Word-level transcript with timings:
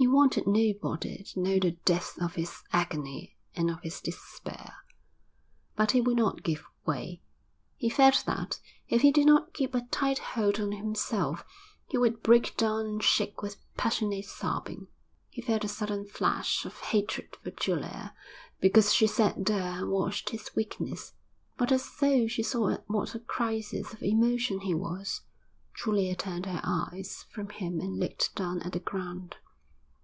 He 0.00 0.06
wanted 0.06 0.46
nobody 0.46 1.24
to 1.24 1.40
know 1.40 1.58
the 1.58 1.72
depths 1.84 2.18
of 2.18 2.36
his 2.36 2.62
agony 2.72 3.36
and 3.56 3.68
of 3.68 3.80
his 3.82 4.00
despair. 4.00 4.74
But 5.74 5.90
he 5.90 6.00
would 6.00 6.16
not 6.16 6.44
give 6.44 6.64
way. 6.86 7.20
He 7.76 7.90
felt 7.90 8.22
that, 8.24 8.60
if 8.86 9.02
he 9.02 9.10
did 9.10 9.26
not 9.26 9.52
keep 9.52 9.74
a 9.74 9.80
tight 9.90 10.18
hold 10.18 10.60
on 10.60 10.70
himself, 10.70 11.44
he 11.88 11.98
would 11.98 12.22
break 12.22 12.56
down 12.56 12.86
and 12.86 13.02
shake 13.02 13.42
with 13.42 13.56
passionate 13.76 14.26
sobbing. 14.26 14.86
He 15.30 15.42
felt 15.42 15.64
a 15.64 15.68
sudden 15.68 16.06
flash 16.06 16.64
of 16.64 16.78
hatred 16.78 17.34
for 17.42 17.50
Julia 17.50 18.14
because 18.60 18.94
she 18.94 19.08
sat 19.08 19.44
there 19.46 19.80
and 19.80 19.90
watched 19.90 20.30
his 20.30 20.48
weakness. 20.54 21.14
But 21.56 21.72
as 21.72 21.90
though 21.98 22.28
she 22.28 22.44
saw 22.44 22.68
at 22.68 22.84
what 22.88 23.16
a 23.16 23.18
crisis 23.18 23.92
of 23.92 24.04
emotion 24.04 24.60
he 24.60 24.74
was, 24.76 25.22
Julia 25.74 26.14
turned 26.14 26.46
her 26.46 26.60
eyes 26.62 27.24
from 27.30 27.48
him 27.48 27.80
and 27.80 27.98
looked 27.98 28.36
down 28.36 28.62
at 28.62 28.72
the 28.74 28.80
ground. 28.80 29.34